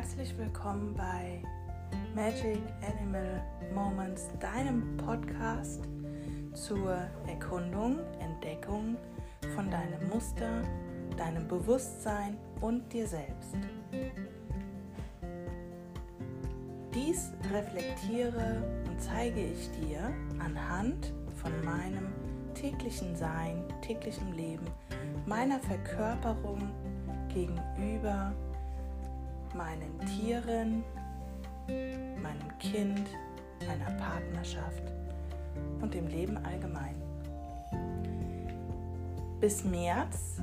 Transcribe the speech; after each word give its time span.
Herzlich 0.00 0.34
willkommen 0.38 0.94
bei 0.94 1.42
Magic 2.14 2.58
Animal 2.80 3.44
Moments, 3.74 4.30
deinem 4.40 4.96
Podcast 4.96 5.82
zur 6.54 6.96
Erkundung, 7.26 7.98
Entdeckung 8.18 8.96
von 9.54 9.70
deinem 9.70 10.08
Muster, 10.08 10.62
deinem 11.18 11.46
Bewusstsein 11.46 12.38
und 12.62 12.90
dir 12.90 13.06
selbst. 13.06 13.54
Dies 16.94 17.30
reflektiere 17.52 18.64
und 18.88 18.98
zeige 18.98 19.48
ich 19.48 19.70
dir 19.72 20.10
anhand 20.38 21.12
von 21.42 21.52
meinem 21.62 22.10
täglichen 22.54 23.14
Sein, 23.14 23.64
täglichem 23.82 24.32
Leben, 24.32 24.64
meiner 25.26 25.60
Verkörperung 25.60 26.70
gegenüber 27.28 28.32
meinen 29.54 29.98
Tieren, 30.06 30.84
meinem 31.68 32.58
Kind, 32.58 33.08
meiner 33.66 33.90
Partnerschaft 33.98 34.82
und 35.80 35.94
dem 35.94 36.06
Leben 36.06 36.36
allgemein. 36.44 36.94
Bis 39.40 39.64
März 39.64 40.36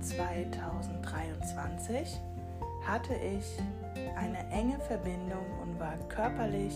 2023 0.00 2.18
hatte 2.86 3.14
ich 3.14 3.58
eine 4.16 4.48
enge 4.50 4.80
Verbindung 4.80 5.46
und 5.62 5.78
war 5.78 5.94
körperlich 6.08 6.74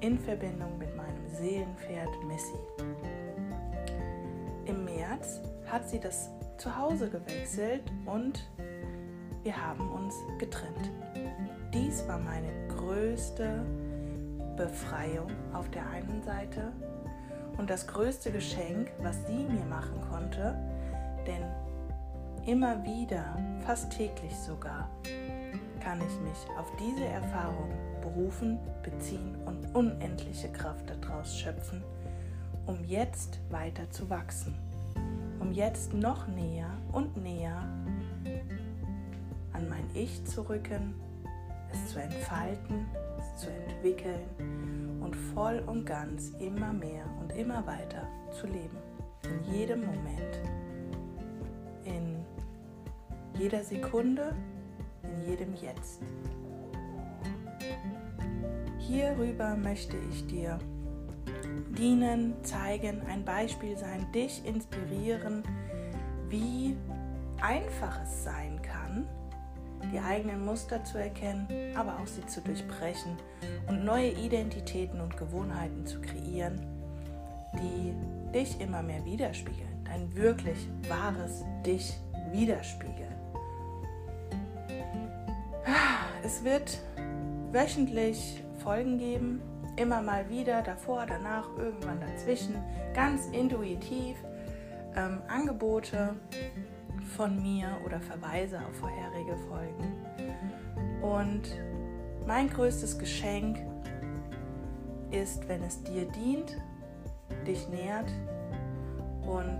in 0.00 0.18
Verbindung 0.18 0.76
mit 0.78 0.96
meinem 0.96 1.28
Seelenpferd 1.28 2.10
Missy. 2.26 2.58
Im 4.66 4.84
März 4.84 5.40
hat 5.66 5.88
sie 5.88 6.00
das 6.00 6.30
Zuhause 6.56 7.08
gewechselt 7.08 7.84
und 8.04 8.48
wir 9.48 9.66
haben 9.66 9.90
uns 9.92 10.14
getrennt. 10.36 10.90
Dies 11.72 12.06
war 12.06 12.18
meine 12.18 12.52
größte 12.68 13.64
Befreiung 14.58 15.30
auf 15.54 15.70
der 15.70 15.88
einen 15.88 16.22
Seite 16.22 16.70
und 17.56 17.70
das 17.70 17.86
größte 17.86 18.30
Geschenk, 18.30 18.90
was 18.98 19.16
sie 19.26 19.46
mir 19.48 19.64
machen 19.64 20.02
konnte, 20.10 20.54
denn 21.26 21.42
immer 22.46 22.84
wieder, 22.84 23.38
fast 23.64 23.90
täglich 23.90 24.36
sogar, 24.36 24.90
kann 25.80 25.98
ich 25.98 26.20
mich 26.20 26.58
auf 26.58 26.70
diese 26.78 27.06
Erfahrung 27.06 27.70
berufen, 28.02 28.58
beziehen 28.82 29.34
und 29.46 29.74
unendliche 29.74 30.52
Kraft 30.52 30.92
daraus 31.00 31.34
schöpfen, 31.34 31.82
um 32.66 32.84
jetzt 32.84 33.40
weiter 33.48 33.90
zu 33.90 34.10
wachsen, 34.10 34.54
um 35.40 35.52
jetzt 35.52 35.94
noch 35.94 36.28
näher 36.28 36.68
und 36.92 37.16
näher 37.16 37.66
an 39.58 39.68
mein 39.68 39.84
Ich 39.92 40.24
zu 40.24 40.48
rücken, 40.48 40.94
es 41.72 41.92
zu 41.92 42.00
entfalten, 42.00 42.86
es 43.18 43.40
zu 43.40 43.50
entwickeln 43.50 45.00
und 45.00 45.14
voll 45.34 45.62
und 45.66 45.84
ganz 45.84 46.30
immer 46.38 46.72
mehr 46.72 47.04
und 47.20 47.32
immer 47.32 47.66
weiter 47.66 48.06
zu 48.30 48.46
leben. 48.46 48.78
In 49.24 49.52
jedem 49.52 49.80
Moment, 49.80 50.40
in 51.84 52.24
jeder 53.38 53.64
Sekunde, 53.64 54.34
in 55.02 55.28
jedem 55.28 55.54
Jetzt. 55.54 56.00
Hierüber 58.78 59.56
möchte 59.56 59.96
ich 60.10 60.26
dir 60.26 60.58
dienen, 61.76 62.34
zeigen, 62.44 63.02
ein 63.08 63.24
Beispiel 63.24 63.76
sein, 63.76 64.10
dich 64.12 64.44
inspirieren, 64.46 65.42
wie 66.28 66.76
einfach 67.40 68.00
es 68.02 68.24
sein 68.24 68.57
die 69.92 69.98
eigenen 69.98 70.44
Muster 70.44 70.82
zu 70.84 70.98
erkennen, 70.98 71.46
aber 71.76 71.98
auch 71.98 72.06
sie 72.06 72.26
zu 72.26 72.40
durchbrechen 72.40 73.16
und 73.68 73.84
neue 73.84 74.10
Identitäten 74.10 75.00
und 75.00 75.16
Gewohnheiten 75.16 75.86
zu 75.86 76.00
kreieren, 76.00 76.60
die 77.54 77.94
dich 78.32 78.60
immer 78.60 78.82
mehr 78.82 79.04
widerspiegeln, 79.04 79.84
dein 79.84 80.14
wirklich 80.14 80.68
wahres 80.88 81.44
Dich 81.64 81.98
widerspiegeln. 82.32 83.14
Es 86.24 86.44
wird 86.44 86.78
wöchentlich 87.52 88.42
Folgen 88.62 88.98
geben, 88.98 89.40
immer 89.76 90.02
mal 90.02 90.28
wieder, 90.28 90.62
davor, 90.62 91.06
danach, 91.06 91.48
irgendwann 91.56 92.00
dazwischen, 92.00 92.56
ganz 92.94 93.26
intuitiv 93.32 94.16
ähm, 94.96 95.22
Angebote 95.28 96.16
von 97.08 97.42
mir 97.42 97.68
oder 97.84 98.00
Verweise 98.00 98.58
auf 98.58 98.76
vorherige 98.76 99.36
Folgen. 99.48 99.94
Und 101.02 101.42
mein 102.26 102.48
größtes 102.48 102.98
Geschenk 102.98 103.58
ist, 105.10 105.48
wenn 105.48 105.62
es 105.62 105.82
dir 105.82 106.04
dient, 106.06 106.56
dich 107.46 107.68
nährt 107.68 108.10
und 109.22 109.58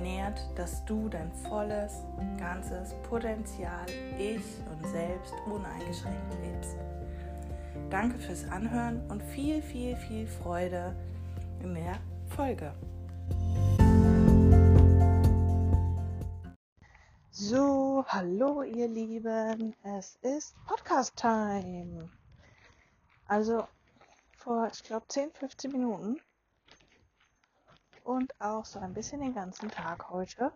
nährt, 0.00 0.40
dass 0.56 0.84
du 0.84 1.08
dein 1.08 1.32
volles, 1.32 2.02
ganzes 2.38 2.94
Potenzial, 3.08 3.86
Ich 4.18 4.42
und 4.70 4.86
Selbst 4.86 5.34
uneingeschränkt 5.46 6.34
lebst. 6.42 6.76
Danke 7.90 8.18
fürs 8.18 8.48
Anhören 8.50 9.02
und 9.08 9.22
viel, 9.22 9.62
viel, 9.62 9.96
viel 9.96 10.26
Freude 10.26 10.94
in 11.62 11.74
der 11.74 11.96
Folge. 12.28 12.72
Hallo 18.10 18.62
ihr 18.62 18.88
Lieben, 18.88 19.76
es 19.82 20.16
ist 20.22 20.56
Podcast 20.64 21.14
Time. 21.14 22.08
Also 23.26 23.68
vor, 24.38 24.70
ich 24.72 24.82
glaube, 24.82 25.04
10, 25.08 25.30
15 25.34 25.70
Minuten 25.70 26.18
und 28.04 28.32
auch 28.40 28.64
so 28.64 28.78
ein 28.78 28.94
bisschen 28.94 29.20
den 29.20 29.34
ganzen 29.34 29.70
Tag 29.70 30.08
heute 30.08 30.50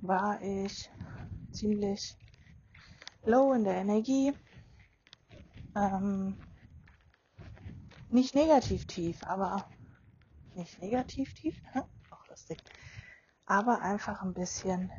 war 0.00 0.40
ich 0.40 0.88
ziemlich 1.50 2.16
low 3.24 3.52
in 3.52 3.64
der 3.64 3.78
Energie. 3.78 4.32
Ähm, 5.74 6.38
nicht 8.10 8.36
negativ 8.36 8.86
tief, 8.86 9.24
aber 9.24 9.68
nicht 10.54 10.80
negativ 10.80 11.34
tief, 11.34 11.60
auch 12.12 12.28
lustig, 12.28 12.62
aber 13.44 13.82
einfach 13.82 14.22
ein 14.22 14.34
bisschen 14.34 14.92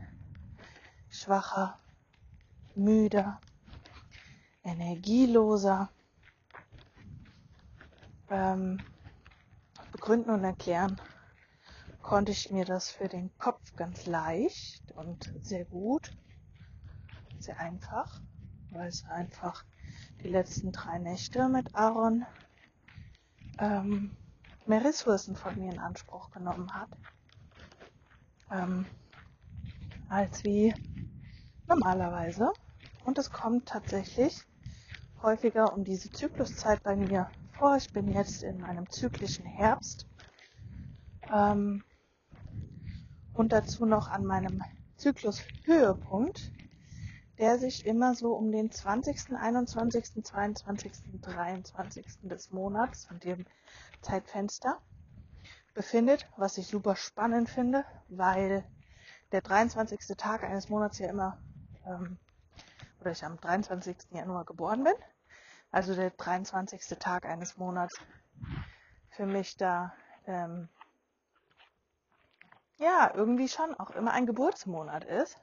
schwacher, 1.09 1.79
müder, 2.75 3.41
energieloser. 4.63 5.89
Ähm, 8.29 8.79
begründen 9.91 10.29
und 10.29 10.43
erklären 10.43 10.99
konnte 12.01 12.31
ich 12.31 12.51
mir 12.51 12.65
das 12.65 12.89
für 12.89 13.07
den 13.07 13.35
Kopf 13.37 13.75
ganz 13.75 14.05
leicht 14.05 14.91
und 14.93 15.31
sehr 15.41 15.65
gut, 15.65 16.11
sehr 17.39 17.59
einfach, 17.59 18.21
weil 18.71 18.87
es 18.87 19.05
einfach 19.05 19.63
die 20.23 20.29
letzten 20.29 20.71
drei 20.71 20.99
Nächte 20.99 21.49
mit 21.49 21.75
Aaron 21.75 22.25
ähm, 23.59 24.11
mehr 24.65 24.83
Ressourcen 24.83 25.35
von 25.35 25.57
mir 25.57 25.71
in 25.71 25.79
Anspruch 25.79 26.31
genommen 26.31 26.73
hat, 26.73 26.89
ähm, 28.51 28.85
als 30.09 30.43
wie 30.43 30.73
normalerweise. 31.69 32.51
Und 33.05 33.17
es 33.17 33.31
kommt 33.31 33.67
tatsächlich 33.67 34.45
häufiger 35.21 35.73
um 35.73 35.83
diese 35.83 36.11
Zykluszeit 36.11 36.83
bei 36.83 36.95
mir 36.95 37.29
vor. 37.57 37.77
Ich 37.77 37.91
bin 37.91 38.11
jetzt 38.11 38.43
in 38.43 38.59
meinem 38.59 38.89
zyklischen 38.89 39.45
Herbst. 39.45 40.07
Ähm, 41.31 41.83
und 43.33 43.51
dazu 43.51 43.85
noch 43.85 44.09
an 44.09 44.25
meinem 44.25 44.61
Zyklushöhepunkt, 44.97 46.51
der 47.37 47.57
sich 47.57 47.85
immer 47.85 48.15
so 48.15 48.33
um 48.33 48.51
den 48.51 48.69
20., 48.69 49.33
21., 49.33 50.23
22., 50.23 50.91
23. 51.21 52.05
des 52.23 52.51
Monats, 52.51 53.05
von 53.05 53.19
dem 53.19 53.45
Zeitfenster, 54.01 54.81
befindet, 55.73 56.27
was 56.35 56.57
ich 56.57 56.67
super 56.67 56.97
spannend 56.97 57.49
finde, 57.49 57.85
weil 58.09 58.65
der 59.31 59.41
23. 59.41 60.17
Tag 60.17 60.43
eines 60.43 60.69
Monats 60.69 60.99
ja 60.99 61.07
immer 61.07 61.37
ähm, 61.89 62.17
oder 63.01 63.11
ich 63.11 63.23
am 63.23 63.37
23. 63.39 63.97
Januar 64.11 64.45
geboren 64.45 64.83
bin, 64.83 64.93
also 65.71 65.95
der 65.95 66.11
23. 66.11 66.81
Tag 66.99 67.25
eines 67.25 67.57
Monats 67.57 67.99
für 69.11 69.25
mich 69.25 69.57
da 69.57 69.93
ähm, 70.27 70.69
ja 72.77 73.11
irgendwie 73.13 73.49
schon 73.49 73.75
auch 73.75 73.91
immer 73.91 74.11
ein 74.11 74.25
Geburtsmonat 74.25 75.03
ist, 75.05 75.37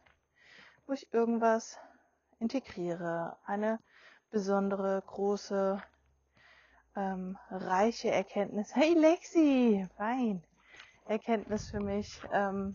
wo 0.87 0.93
ich 0.93 1.13
irgendwas 1.13 1.79
integriere, 2.39 3.37
eine 3.45 3.79
besondere, 4.31 5.03
große, 5.07 5.83
ähm, 6.97 7.39
reiche 7.51 8.11
Erkenntnis. 8.11 8.75
Hey 8.75 8.95
Lexi, 8.95 9.87
fein. 9.97 10.43
Erkenntnis 11.07 11.71
für 11.71 11.81
mich 11.81 12.21
ähm, 12.33 12.75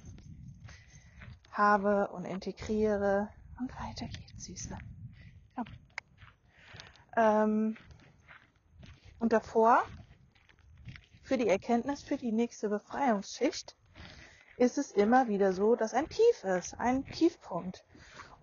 habe 1.52 2.08
und 2.10 2.26
integriere 2.26 3.30
und 3.62 3.74
weiter 3.80 4.08
geht's, 4.08 4.46
Süße. 4.46 4.78
Ja. 5.58 5.66
Ähm, 7.16 7.78
und 9.20 9.34
davor, 9.34 9.84
für 11.22 11.38
die 11.38 11.48
Erkenntnis, 11.48 12.02
für 12.02 12.18
die 12.18 12.32
nächste 12.32 12.70
Befreiungsschicht, 12.70 13.78
ist 14.58 14.78
es 14.78 14.92
immer 14.92 15.28
wieder 15.28 15.54
so, 15.54 15.76
dass 15.76 15.94
ein 15.94 16.10
Tief 16.10 16.44
ist, 16.44 16.74
ein 16.80 17.10
Tiefpunkt. 17.12 17.84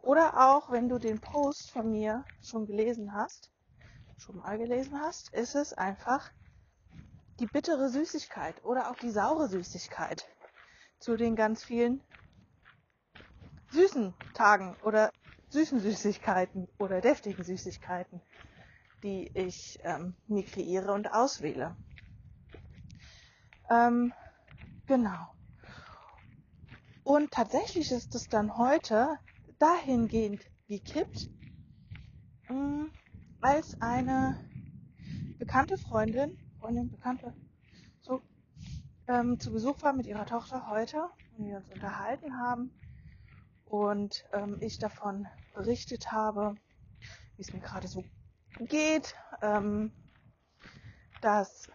Oder 0.03 0.49
auch, 0.49 0.71
wenn 0.71 0.89
du 0.89 0.99
den 0.99 1.21
Post 1.21 1.71
von 1.71 1.91
mir 1.91 2.25
schon 2.41 2.67
gelesen 2.67 3.13
hast, 3.13 3.51
schon 4.17 4.37
mal 4.37 4.59
gelesen 4.59 5.01
hast, 5.01 5.33
ist 5.35 5.55
es 5.55 5.73
einfach 5.73 6.31
die 7.41 7.47
bittere 7.47 7.89
Süßigkeit 7.89 8.65
oder 8.65 8.91
auch 8.91 8.97
die 8.97 9.11
saure 9.11 9.49
Süßigkeit 9.49 10.29
zu 10.99 11.17
den 11.17 11.37
ganz 11.37 11.63
vielen 11.63 12.03
süßen 13.71 14.15
Tagen 14.35 14.77
oder 14.83 15.13
süßen 15.51 15.81
Süßigkeiten 15.81 16.69
oder 16.79 17.01
deftigen 17.01 17.45
Süßigkeiten, 17.45 18.21
die 19.03 19.31
ich 19.35 19.79
ähm, 19.83 20.15
mir 20.27 20.45
kreiere 20.45 20.93
und 20.93 21.13
auswähle. 21.13 21.77
Ähm, 23.71 24.13
genau. 24.87 25.35
Und 27.03 27.31
tatsächlich 27.31 27.91
ist 27.93 28.15
es 28.15 28.29
dann 28.29 28.59
heute 28.59 29.19
dahingehend 29.59 30.45
gekippt, 30.69 31.31
mh, 32.49 32.55
mm, 32.55 32.91
als 33.41 33.81
eine 33.81 34.37
bekannte 35.39 35.79
Freundin, 35.79 36.37
Freundin, 36.61 36.91
Bekannte, 36.91 37.33
so, 38.01 38.21
ähm, 39.07 39.39
zu 39.41 39.53
Besuch 39.53 39.81
war 39.83 39.93
mit 39.93 40.07
ihrer 40.07 40.27
Tochter 40.27 40.69
heute 40.69 41.09
und 41.37 41.47
wir 41.47 41.57
uns 41.57 41.69
unterhalten 41.71 42.37
haben 42.37 42.71
und 43.69 44.25
ähm, 44.33 44.59
ich 44.61 44.79
davon 44.79 45.27
berichtet 45.55 46.13
habe, 46.13 46.57
wie 47.37 47.43
es 47.43 47.53
mir 47.53 47.61
gerade 47.61 47.89
so 47.89 48.05
geht, 48.59 49.15
ähm, 49.43 49.93
dass 51.21 51.71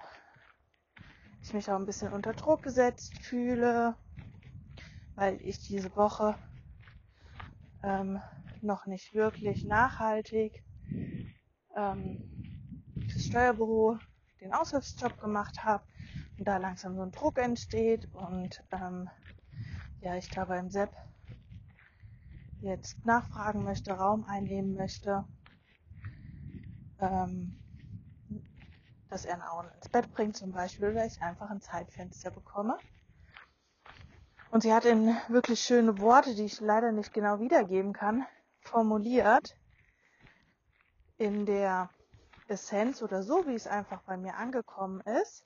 ich 1.41 1.53
mich 1.53 1.69
auch 1.69 1.75
ein 1.75 1.85
bisschen 1.85 2.13
unter 2.13 2.33
Druck 2.33 2.63
gesetzt 2.63 3.13
fühle, 3.19 3.95
weil 5.15 5.39
ich 5.41 5.59
diese 5.59 5.95
Woche 5.95 6.35
ähm, 7.83 8.21
noch 8.61 8.85
nicht 8.85 9.13
wirklich 9.13 9.65
nachhaltig 9.65 10.63
ähm, 11.75 12.21
fürs 13.09 13.25
Steuerbüro 13.25 13.99
den 14.39 14.53
Aushilfsjob 14.53 15.19
gemacht 15.19 15.63
habe 15.63 15.83
und 16.37 16.47
da 16.47 16.57
langsam 16.57 16.95
so 16.95 17.01
ein 17.01 17.11
Druck 17.11 17.37
entsteht 17.37 18.09
und 18.13 18.63
ähm, 18.71 19.09
ja, 19.99 20.15
ich 20.15 20.29
da 20.29 20.45
beim 20.45 20.69
Sepp 20.69 20.93
jetzt 22.63 23.05
nachfragen 23.05 23.63
möchte, 23.63 23.91
Raum 23.93 24.23
einnehmen 24.25 24.75
möchte, 24.75 25.25
ähm, 26.99 27.59
dass 29.09 29.25
er 29.25 29.51
Auen 29.51 29.69
ins 29.75 29.89
Bett 29.89 30.11
bringt 30.13 30.37
zum 30.37 30.51
Beispiel 30.51 30.89
oder 30.89 31.05
ich 31.05 31.21
einfach 31.21 31.49
ein 31.49 31.61
Zeitfenster 31.61 32.31
bekomme. 32.31 32.79
Und 34.49 34.61
sie 34.61 34.73
hat 34.73 34.85
in 34.85 35.15
wirklich 35.27 35.59
schöne 35.59 35.99
Worte, 35.99 36.35
die 36.35 36.45
ich 36.45 36.59
leider 36.61 36.91
nicht 36.91 37.13
genau 37.13 37.39
wiedergeben 37.39 37.91
kann, 37.93 38.25
formuliert 38.61 39.57
in 41.17 41.45
der 41.45 41.89
Essenz 42.47 43.01
oder 43.01 43.23
so, 43.23 43.45
wie 43.47 43.55
es 43.55 43.67
einfach 43.67 44.01
bei 44.03 44.17
mir 44.17 44.35
angekommen 44.35 45.01
ist, 45.21 45.45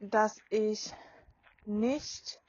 dass 0.00 0.42
ich 0.50 0.94
nicht 1.64 2.43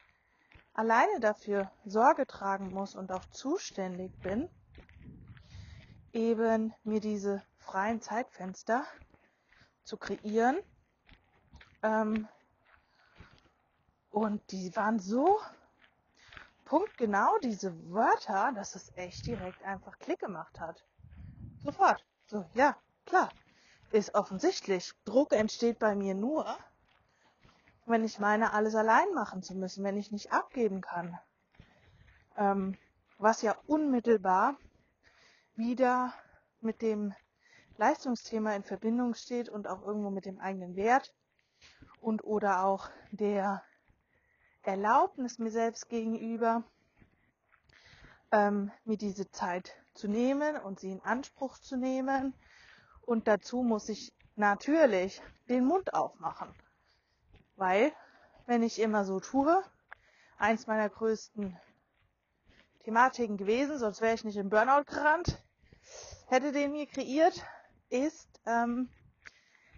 alleine 0.75 1.19
dafür 1.21 1.71
Sorge 1.85 2.27
tragen 2.27 2.71
muss 2.71 2.95
und 2.95 3.11
auch 3.11 3.25
zuständig 3.31 4.11
bin, 4.21 4.49
eben 6.11 6.73
mir 6.83 6.99
diese 6.99 7.43
freien 7.57 8.01
Zeitfenster 8.01 8.85
zu 9.83 9.97
kreieren. 9.97 10.59
Ähm, 11.81 12.27
und 14.09 14.51
die 14.51 14.75
waren 14.75 14.99
so 14.99 15.39
punktgenau, 16.65 17.37
diese 17.39 17.73
Wörter, 17.91 18.51
dass 18.53 18.75
es 18.75 18.91
echt 18.95 19.25
direkt 19.27 19.63
einfach 19.63 19.97
Klick 19.99 20.19
gemacht 20.19 20.59
hat. 20.59 20.85
Sofort. 21.57 22.03
So, 22.25 22.45
ja, 22.53 22.77
klar. 23.05 23.33
Ist 23.91 24.15
offensichtlich. 24.15 24.93
Druck 25.05 25.31
entsteht 25.31 25.79
bei 25.79 25.95
mir 25.95 26.15
nur, 26.15 26.57
wenn 27.85 28.03
ich 28.03 28.19
meine, 28.19 28.53
alles 28.53 28.75
allein 28.75 29.13
machen 29.13 29.43
zu 29.43 29.55
müssen, 29.55 29.83
wenn 29.83 29.97
ich 29.97 30.11
nicht 30.11 30.31
abgeben 30.31 30.81
kann. 30.81 31.17
Ähm, 32.37 32.77
was 33.17 33.41
ja 33.41 33.55
unmittelbar 33.67 34.57
wieder 35.55 36.13
mit 36.61 36.81
dem 36.81 37.13
Leistungsthema 37.77 38.55
in 38.55 38.63
Verbindung 38.63 39.13
steht 39.13 39.49
und 39.49 39.67
auch 39.67 39.85
irgendwo 39.85 40.09
mit 40.09 40.25
dem 40.25 40.39
eigenen 40.39 40.75
Wert 40.75 41.13
und 42.01 42.23
oder 42.23 42.63
auch 42.63 42.89
der 43.11 43.63
Erlaubnis 44.63 45.37
mir 45.37 45.51
selbst 45.51 45.89
gegenüber, 45.89 46.63
ähm, 48.31 48.71
mir 48.83 48.97
diese 48.97 49.29
Zeit 49.29 49.75
zu 49.93 50.07
nehmen 50.07 50.57
und 50.57 50.79
sie 50.79 50.91
in 50.91 51.01
Anspruch 51.01 51.59
zu 51.59 51.77
nehmen. 51.77 52.33
Und 53.01 53.27
dazu 53.27 53.61
muss 53.61 53.89
ich 53.89 54.13
natürlich 54.35 55.21
den 55.47 55.65
Mund 55.65 55.93
aufmachen. 55.93 56.53
Weil, 57.55 57.93
wenn 58.45 58.63
ich 58.63 58.79
immer 58.79 59.05
so 59.05 59.19
tue, 59.19 59.63
eins 60.37 60.67
meiner 60.67 60.89
größten 60.89 61.57
Thematiken 62.83 63.37
gewesen, 63.37 63.79
sonst 63.79 64.01
wäre 64.01 64.13
ich 64.13 64.23
nicht 64.23 64.37
im 64.37 64.49
Burnout 64.49 64.83
gerannt, 64.85 65.41
hätte 66.27 66.51
den 66.51 66.71
mir 66.71 66.85
kreiert, 66.85 67.43
ist 67.89 68.41
ähm, 68.45 68.89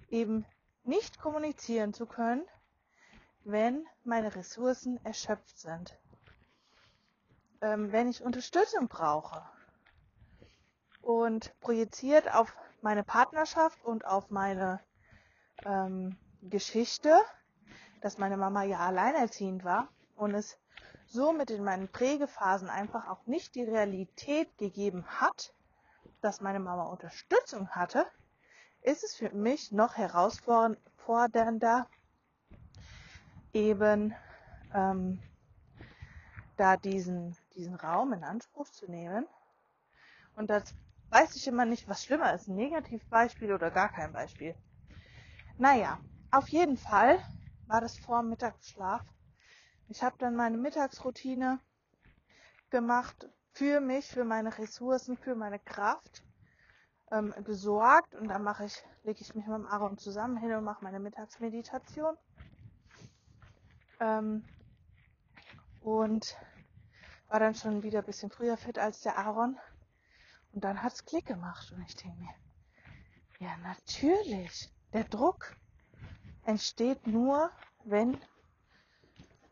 eben 0.10 0.46
nicht 0.84 1.20
kommunizieren 1.20 1.94
zu 1.94 2.06
können, 2.06 2.46
wenn 3.44 3.86
meine 4.04 4.36
Ressourcen 4.36 5.00
erschöpft 5.06 5.58
sind. 5.60 5.98
Ähm, 7.62 7.92
wenn 7.92 8.10
ich 8.10 8.22
Unterstützung 8.22 8.88
brauche 8.88 9.44
und 11.02 11.58
projiziert 11.62 12.34
auf 12.34 12.56
meine 12.82 13.04
Partnerschaft 13.04 13.84
und 13.84 14.06
auf 14.06 14.30
meine 14.30 14.80
ähm, 15.66 16.18
Geschichte, 16.42 17.20
dass 18.02 18.18
meine 18.18 18.38
Mama 18.38 18.64
ja 18.64 18.80
alleinerziehend 18.80 19.64
war 19.64 19.90
und 20.16 20.34
es 20.34 20.58
somit 21.06 21.52
in 21.52 21.64
meinen 21.64 21.88
Prägephasen 21.88 22.70
einfach 22.70 23.08
auch 23.08 23.26
nicht 23.26 23.56
die 23.56 23.64
Realität 23.64 24.58
gegeben 24.58 25.06
hat, 25.08 25.54
dass 26.22 26.42
meine 26.42 26.60
Mama 26.60 26.84
Unterstützung 26.84 27.70
hatte, 27.70 28.06
ist 28.82 29.04
es 29.04 29.16
für 29.16 29.30
mich 29.30 29.72
noch 29.72 29.96
herausfordernder, 29.96 31.88
eben 33.54 34.16
ähm, 34.74 35.20
da 36.58 36.78
diesen, 36.78 37.36
diesen 37.56 37.76
Raum 37.76 38.14
in 38.14 38.24
Anspruch 38.24 38.70
zu 38.70 38.90
nehmen. 38.90 39.28
Und 40.36 40.50
das 40.50 40.76
weiß 41.10 41.36
ich 41.36 41.48
immer 41.48 41.66
nicht, 41.66 41.88
was 41.88 42.04
schlimmer 42.04 42.34
ist, 42.34 42.48
ein 42.48 42.56
Negativbeispiel 42.56 43.54
oder 43.54 43.72
gar 43.72 43.90
kein 43.90 44.12
Beispiel. 44.12 44.56
Naja, 45.58 46.00
auf 46.32 46.50
jeden 46.50 46.78
Fall 46.78 47.20
war 47.68 47.82
das 47.82 47.98
vor 47.98 48.24
Mittagsschlaf. 48.24 49.04
Ich 49.90 50.04
habe 50.04 50.18
dann 50.18 50.36
meine 50.36 50.58
Mittagsroutine 50.58 51.60
gemacht 52.70 53.30
für 53.52 53.80
mich, 53.80 54.08
für 54.08 54.24
meine 54.24 54.58
Ressourcen, 54.58 55.18
für 55.18 55.36
meine 55.36 55.60
Kraft 55.60 56.24
ähm, 57.12 57.34
gesorgt 57.44 58.14
und 58.16 58.28
dann 58.28 58.44
mache 58.44 58.66
ich, 58.66 58.84
lege 59.04 59.22
ich 59.22 59.34
mich 59.34 59.46
mit 59.48 59.56
dem 59.56 59.66
Aaron 59.66 59.98
zusammen 59.98 60.38
hin 60.38 60.54
und 60.54 60.64
mache 60.64 60.84
meine 60.84 61.00
Mittagsmeditation. 61.00 62.18
Ähm, 64.00 64.44
und 65.82 66.38
war 67.30 67.40
dann 67.40 67.56
schon 67.56 67.84
wieder 67.84 68.00
ein 68.00 68.06
bisschen 68.06 68.30
früher 68.30 68.58
fit 68.58 68.78
als 68.78 69.02
der 69.02 69.18
Aaron. 69.18 69.58
Und 70.52 70.64
dann 70.64 70.84
hat's 70.84 71.06
Klick 71.06 71.26
gemacht 71.26 71.72
und 71.72 71.82
ich 71.84 71.96
denke 71.96 72.18
mir, 72.20 72.34
ja 73.40 73.56
natürlich, 73.58 74.70
der 74.94 75.04
Druck 75.06 75.56
entsteht 76.48 77.06
nur, 77.06 77.52
wenn 77.84 78.18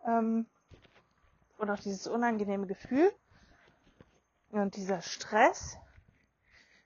ähm, 0.06 0.48
und 1.58 1.70
auch 1.70 1.80
dieses 1.80 2.08
unangenehme 2.08 2.68
Gefühl 2.68 3.12
und 4.52 4.76
dieser 4.78 5.02
Stress, 5.02 5.78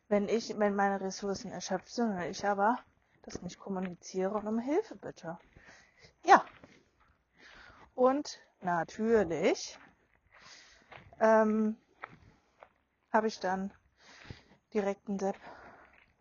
wenn 0.08 0.28
ich, 0.28 0.58
wenn 0.58 0.76
meine 0.76 1.00
Ressourcen 1.00 1.52
erschöpft 1.52 1.90
sind 1.90 2.10
und 2.10 2.22
ich 2.24 2.46
aber 2.46 2.80
das 3.22 3.42
nicht 3.44 3.60
kommuniziere 3.60 4.34
und 4.34 4.48
um 4.48 4.58
Hilfe 4.60 4.96
bitte. 4.96 5.38
Ja. 6.26 6.44
Und 7.94 8.40
natürlich 8.62 9.78
ähm, 11.20 11.78
habe 13.14 13.28
ich 13.28 13.40
dann 13.40 13.72
direkt 14.74 15.08
einen 15.08 15.20
Sepp 15.20 15.38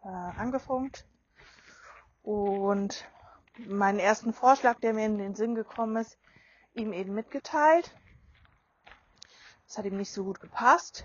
äh, 0.05 0.09
angefunkt 0.09 1.07
und 2.23 3.07
meinen 3.67 3.99
ersten 3.99 4.33
Vorschlag, 4.33 4.81
der 4.81 4.95
mir 4.95 5.07
in 5.07 5.19
den 5.19 5.35
Sinn 5.35 5.55
gekommen 5.55 5.97
ist, 5.97 6.19
ihm 6.75 6.93
eben 6.93 7.15
mitgeteilt. 7.15 7.95
Das 9.67 9.79
hat 9.79 9.85
ihm 9.85 9.97
nicht 9.97 10.13
so 10.13 10.25
gut 10.25 10.41
gepasst 10.41 11.05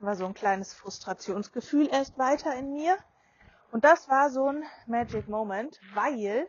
war 0.00 0.16
so 0.16 0.26
ein 0.26 0.34
kleines 0.34 0.74
Frustrationsgefühl 0.74 1.88
erst 1.90 2.18
weiter 2.18 2.54
in 2.54 2.72
mir. 2.72 2.96
Und 3.70 3.84
das 3.84 4.08
war 4.08 4.30
so 4.30 4.46
ein 4.46 4.64
Magic 4.86 5.28
Moment, 5.28 5.80
weil 5.94 6.48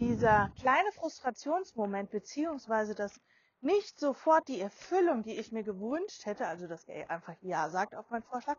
dieser 0.00 0.50
kleine 0.60 0.90
Frustrationsmoment 0.92 2.10
beziehungsweise 2.10 2.94
das 2.94 3.20
nicht 3.60 3.98
sofort 3.98 4.46
die 4.48 4.60
Erfüllung, 4.60 5.22
die 5.22 5.38
ich 5.38 5.50
mir 5.50 5.62
gewünscht 5.62 6.26
hätte, 6.26 6.46
also 6.46 6.66
dass 6.66 6.84
er 6.84 7.10
einfach 7.10 7.34
Ja 7.40 7.70
sagt 7.70 7.94
auf 7.94 8.10
meinen 8.10 8.22
Vorschlag, 8.22 8.58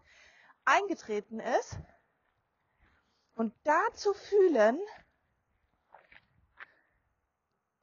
eingetreten 0.66 1.40
ist. 1.40 1.78
Und 3.36 3.54
da 3.64 3.80
zu 3.94 4.14
fühlen, 4.14 4.80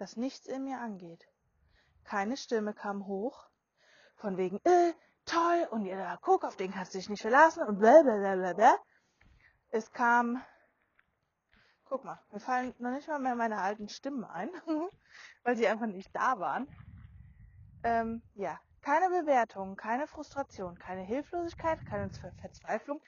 dass 0.02 0.16
nichts 0.16 0.49
in 0.49 0.64
mir 0.64 0.80
angeht. 0.80 1.28
Keine 2.02 2.37
Stimme 2.37 2.75
kam 2.75 3.06
hoch, 3.06 3.49
von 4.16 4.37
wegen, 4.37 4.59
äh, 4.64 4.92
toll, 5.26 5.68
und 5.71 5.87
ihr 5.87 6.18
guck, 6.23 6.42
auf 6.42 6.56
den 6.56 6.73
kannst 6.73 6.92
du 6.92 6.99
dich 6.99 7.09
nicht 7.09 7.23
verlassen, 7.23 7.62
und 7.62 7.78
blablabla. 7.78 8.78
Es 9.71 9.92
kam, 9.92 10.42
guck 11.85 12.02
mal, 12.02 12.21
mir 12.32 12.40
fallen 12.40 12.75
noch 12.80 12.90
nicht 12.90 13.06
mal 13.06 13.21
mehr 13.21 13.37
meine 13.37 13.61
alten 13.61 13.88
Stimmen 13.88 14.25
ein, 14.25 14.50
weil 15.44 15.56
sie 15.56 15.68
einfach 15.68 15.87
nicht 15.87 16.11
da 16.12 16.40
waren. 16.40 16.66
Ähm, 17.85 18.23
ja, 18.35 18.59
keine 18.80 19.09
Bewertung, 19.09 19.76
keine 19.76 20.09
Frustration, 20.09 20.76
keine 20.80 21.02
Hilflosigkeit, 21.02 21.78
keine 21.87 22.11
Verzweiflung, 22.11 23.00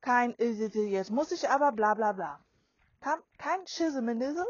kein, 0.00 0.34
jetzt 0.38 1.12
muss 1.12 1.30
ich 1.30 1.48
aber, 1.48 1.70
bla 1.70 1.94
bla 1.94 2.10
bla. 2.10 2.44
Kam 3.00 3.22
kein 3.38 3.64
Schisminism, 3.68 4.42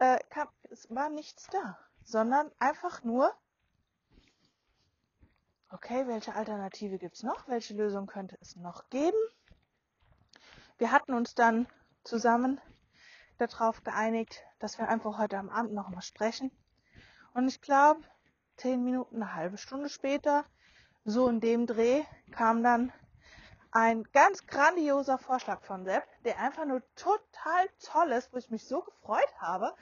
äh, 0.00 0.18
kam, 0.30 0.48
es 0.70 0.88
war 0.90 1.08
nichts 1.08 1.46
da, 1.52 1.78
sondern 2.02 2.50
einfach 2.58 3.04
nur, 3.04 3.32
okay, 5.70 6.06
welche 6.08 6.34
Alternative 6.34 6.98
gibt's 6.98 7.22
noch? 7.22 7.46
Welche 7.46 7.74
Lösung 7.74 8.06
könnte 8.06 8.36
es 8.40 8.56
noch 8.56 8.88
geben? 8.90 9.18
Wir 10.78 10.90
hatten 10.90 11.14
uns 11.14 11.34
dann 11.34 11.68
zusammen 12.02 12.60
darauf 13.36 13.84
geeinigt, 13.84 14.42
dass 14.58 14.78
wir 14.78 14.88
einfach 14.88 15.18
heute 15.18 15.38
am 15.38 15.50
Abend 15.50 15.74
nochmal 15.74 16.02
sprechen. 16.02 16.50
Und 17.34 17.46
ich 17.48 17.60
glaube, 17.60 18.02
zehn 18.56 18.82
Minuten, 18.82 19.16
eine 19.16 19.34
halbe 19.34 19.58
Stunde 19.58 19.88
später, 19.88 20.44
so 21.04 21.28
in 21.28 21.40
dem 21.40 21.66
Dreh, 21.66 22.02
kam 22.32 22.62
dann 22.62 22.92
ein 23.72 24.04
ganz 24.12 24.46
grandioser 24.46 25.18
Vorschlag 25.18 25.62
von 25.62 25.84
Sepp, 25.84 26.04
der 26.24 26.38
einfach 26.40 26.64
nur 26.64 26.82
total 26.96 27.68
toll 27.80 28.10
ist, 28.12 28.32
wo 28.32 28.36
ich 28.36 28.50
mich 28.50 28.66
so 28.66 28.82
gefreut 28.82 29.32
habe 29.38 29.74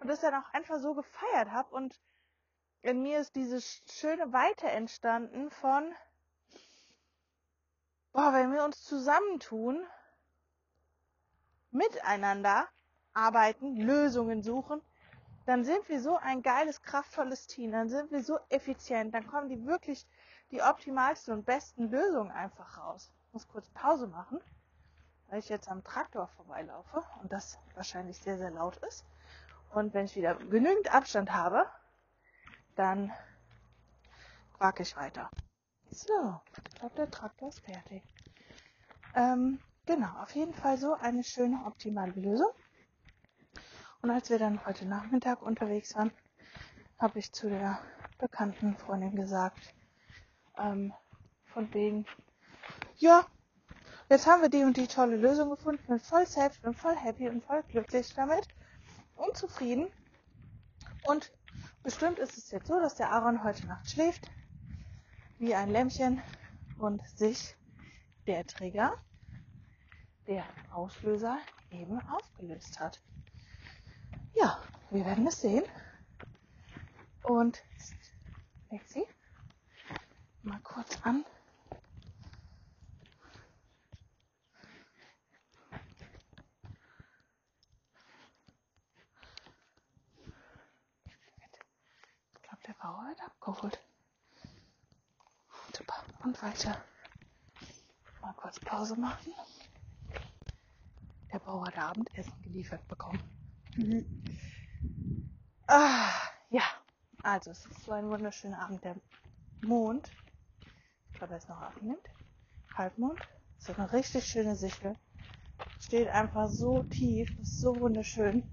und 0.00 0.08
das 0.08 0.20
dann 0.20 0.34
auch 0.34 0.52
einfach 0.52 0.80
so 0.80 0.94
gefeiert 0.94 1.50
habe 1.50 1.74
und 1.74 1.98
in 2.82 3.02
mir 3.02 3.20
ist 3.20 3.34
diese 3.34 3.60
schöne 3.60 4.32
Weite 4.32 4.68
entstanden 4.68 5.50
von, 5.50 5.92
boah, 8.12 8.32
wenn 8.32 8.52
wir 8.52 8.64
uns 8.64 8.82
zusammentun, 8.84 9.84
miteinander 11.70 12.68
arbeiten, 13.12 13.76
Lösungen 13.76 14.42
suchen, 14.42 14.80
dann 15.46 15.64
sind 15.64 15.88
wir 15.88 16.00
so 16.00 16.16
ein 16.16 16.42
geiles, 16.42 16.82
kraftvolles 16.82 17.46
Team, 17.46 17.72
dann 17.72 17.88
sind 17.88 18.10
wir 18.10 18.22
so 18.22 18.38
effizient, 18.48 19.14
dann 19.14 19.26
kommen 19.26 19.48
die 19.48 19.66
wirklich 19.66 20.06
die 20.50 20.62
optimalsten 20.62 21.34
und 21.34 21.46
besten 21.46 21.90
Lösungen 21.90 22.30
einfach 22.30 22.78
raus. 22.78 23.12
Muss 23.36 23.48
kurz 23.48 23.68
Pause 23.68 24.06
machen, 24.06 24.40
weil 25.28 25.40
ich 25.40 25.50
jetzt 25.50 25.68
am 25.68 25.84
Traktor 25.84 26.26
vorbeilaufe 26.26 27.04
und 27.20 27.30
das 27.30 27.58
wahrscheinlich 27.74 28.16
sehr, 28.18 28.38
sehr 28.38 28.50
laut 28.50 28.78
ist. 28.78 29.04
Und 29.74 29.92
wenn 29.92 30.06
ich 30.06 30.16
wieder 30.16 30.36
genügend 30.36 30.94
Abstand 30.94 31.30
habe, 31.30 31.66
dann 32.76 33.12
quake 34.54 34.84
ich 34.84 34.96
weiter. 34.96 35.28
So, 35.90 36.40
ich 36.66 36.76
glaube, 36.76 36.94
der 36.94 37.10
Traktor 37.10 37.50
ist 37.50 37.60
fertig. 37.60 38.02
Ähm, 39.14 39.60
genau, 39.84 40.18
auf 40.22 40.34
jeden 40.34 40.54
Fall 40.54 40.78
so 40.78 40.94
eine 40.94 41.22
schöne, 41.22 41.62
optimale 41.66 42.12
Lösung. 42.12 42.54
Und 44.00 44.10
als 44.12 44.30
wir 44.30 44.38
dann 44.38 44.64
heute 44.64 44.86
Nachmittag 44.86 45.42
unterwegs 45.42 45.94
waren, 45.94 46.10
habe 46.98 47.18
ich 47.18 47.30
zu 47.34 47.50
der 47.50 47.78
bekannten 48.16 48.78
Freundin 48.78 49.14
gesagt, 49.14 49.74
ähm, 50.56 50.94
von 51.44 51.74
wegen, 51.74 52.06
ja, 52.96 53.26
jetzt 54.08 54.26
haben 54.26 54.42
wir 54.42 54.48
die 54.48 54.64
und 54.64 54.76
die 54.76 54.86
tolle 54.86 55.16
Lösung 55.16 55.50
gefunden, 55.50 55.84
bin 55.86 56.00
voll 56.00 56.26
safe, 56.26 56.60
bin 56.60 56.74
voll 56.74 56.96
happy 56.96 57.28
und 57.28 57.44
voll 57.44 57.62
glücklich 57.64 58.12
damit 58.14 58.48
und 59.16 59.36
zufrieden. 59.36 59.88
Und 61.04 61.32
bestimmt 61.82 62.18
ist 62.18 62.36
es 62.36 62.50
jetzt 62.50 62.66
so, 62.66 62.80
dass 62.80 62.96
der 62.96 63.12
Aaron 63.12 63.44
heute 63.44 63.66
Nacht 63.66 63.90
schläft, 63.90 64.30
wie 65.38 65.54
ein 65.54 65.70
Lämmchen 65.70 66.22
und 66.78 67.00
sich 67.16 67.56
der 68.26 68.46
Trigger, 68.46 68.94
der 70.26 70.44
Auslöser 70.72 71.38
eben 71.70 72.00
aufgelöst 72.08 72.80
hat 72.80 73.00
ja, 74.36 74.58
wir 74.90 75.04
werden 75.04 75.26
es 75.26 75.40
sehen. 75.40 75.64
Und 77.22 77.62
Lexi, 78.70 79.04
mal 80.42 80.60
kurz 80.60 80.98
an. 81.02 81.24
Ich 92.42 92.48
hat 93.06 93.20
abgeholt. 93.22 93.78
Super. 95.72 95.94
Und 96.24 96.42
weiter. 96.42 96.76
Mal 98.20 98.32
kurz 98.34 98.58
Pause 98.60 98.96
machen. 98.96 99.32
Der 101.32 101.38
Bauer 101.38 101.66
hat 101.66 101.78
Abendessen 101.78 102.42
geliefert 102.42 102.86
bekommen. 102.88 103.20
Mhm. 103.76 104.22
Ah, 105.66 106.10
ja, 106.50 106.62
also 107.22 107.50
es 107.50 107.66
ist 107.66 107.84
so 107.84 107.92
ein 107.92 108.08
wunderschöner 108.08 108.60
Abend. 108.60 108.84
Der 108.84 108.96
Mond, 109.60 110.10
ich 111.10 111.18
glaube, 111.18 111.34
er 111.34 111.38
ist 111.38 111.48
noch 111.48 111.60
abnimmt, 111.60 112.08
Halbmond, 112.74 113.18
so 113.58 113.74
eine 113.74 113.92
richtig 113.92 114.26
schöne 114.26 114.56
Sichel. 114.56 114.96
Steht 115.80 116.08
einfach 116.08 116.48
so 116.48 116.82
tief, 116.84 117.28
ist 117.38 117.60
so 117.60 117.80
wunderschön. 117.80 118.44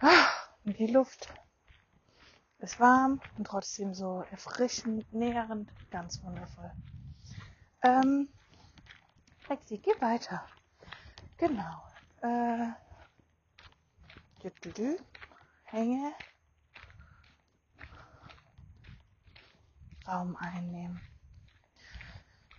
Ah, 0.00 0.28
und 0.64 0.78
die 0.78 0.86
Luft 0.86 1.28
ist 2.58 2.80
warm 2.80 3.20
und 3.36 3.46
trotzdem 3.46 3.94
so 3.94 4.22
erfrischend, 4.30 5.12
nährend, 5.12 5.72
ganz 5.90 6.22
wundervoll. 6.22 6.72
Ähm, 7.82 8.28
Lexi, 9.48 9.78
geh 9.78 9.94
weiter. 10.00 10.48
Genau. 11.36 11.84
Äh, 12.20 12.72
dü, 14.42 14.50
dü, 14.62 14.72
dü, 14.72 14.98
Hänge 15.62 16.14
Raum 20.06 20.36
einnehmen. 20.36 21.02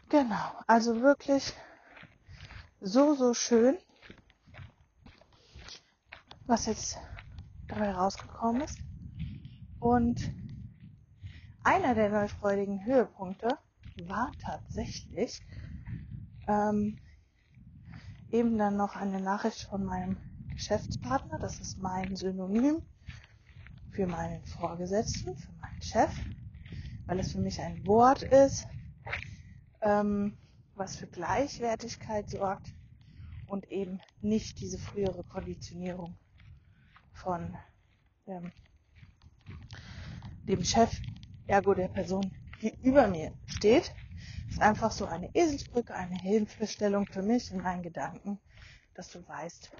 Genau, 0.10 0.64
also 0.68 1.02
wirklich 1.02 1.54
so, 2.82 3.16
so 3.16 3.34
schön, 3.34 3.78
was 6.48 6.66
jetzt 6.66 6.98
dabei 7.68 7.92
rausgekommen 7.92 8.62
ist. 8.62 8.89
Und 9.80 10.34
einer 11.64 11.96
der 11.96 12.10
neufreudigen 12.10 12.84
Höhepunkte 12.86 13.58
war 13.96 14.34
tatsächlich 14.40 15.42
ähm, 16.48 16.98
eben 18.30 18.58
dann 18.58 18.76
noch 18.76 18.96
eine 18.96 19.20
Nachricht 19.20 19.64
von 19.64 19.84
meinem 19.84 20.18
Geschäftspartner, 20.54 21.40
das 21.40 21.62
ist 21.62 21.78
mein 21.78 22.16
Synonym 22.16 22.82
für 23.92 24.06
meinen 24.08 24.44
Vorgesetzten, 24.46 25.36
für 25.36 25.52
meinen 25.54 25.82
Chef, 25.82 26.26
weil 27.08 27.20
es 27.20 27.32
für 27.32 27.40
mich 27.40 27.62
ein 27.62 27.86
Wort 27.86 28.24
ist, 28.24 28.68
ähm, 29.82 30.38
was 30.76 30.98
für 30.98 31.08
Gleichwertigkeit 31.08 32.30
sorgt 32.30 32.76
und 33.46 33.70
eben 33.72 34.02
nicht 34.22 34.60
diese 34.60 34.78
frühere 34.78 35.24
Konditionierung 35.24 36.16
von 37.14 37.58
ähm, 38.28 38.52
dem 40.48 40.64
Chef, 40.64 41.02
ergo 41.48 41.74
der 41.74 41.88
Person, 41.88 42.32
die 42.62 42.76
über 42.82 43.08
mir 43.08 43.34
steht. 43.46 43.94
ist 44.50 44.62
einfach 44.62 44.92
so 44.92 45.06
eine 45.06 45.34
Eselsbrücke, 45.36 45.94
eine 45.94 46.16
Hilfestellung 46.16 47.08
für 47.08 47.22
mich 47.22 47.52
in 47.52 47.62
meinen 47.62 47.84
Gedanken, 47.84 48.40
dass 48.96 49.10
du 49.10 49.26
weißt, 49.28 49.72